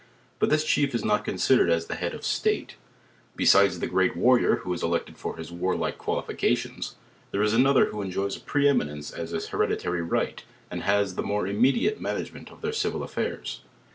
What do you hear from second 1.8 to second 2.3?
the hoad of the